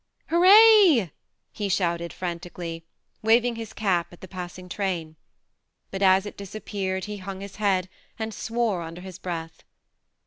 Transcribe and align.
"Hooray!" 0.29 1.11
he 1.51 1.69
shouted 1.69 2.11
frantically, 2.11 2.83
waving 3.21 3.55
his 3.55 3.71
cap 3.71 4.11
at 4.11 4.19
the 4.21 4.27
passing 4.27 4.67
train; 4.67 5.15
but 5.91 5.97
86 5.97 5.99
THE 5.99 5.99
MARNE 6.07 6.17
as 6.17 6.25
it 6.25 6.37
disappeared 6.37 7.05
he 7.05 7.17
hung 7.17 7.41
his 7.41 7.57
head 7.57 7.87
and 8.17 8.33
swore 8.33 8.81
under 8.81 9.01
his 9.01 9.19
breath. 9.19 9.61